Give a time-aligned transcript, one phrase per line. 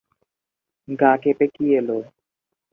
[0.99, 1.89] গা কেঁপে কি এল?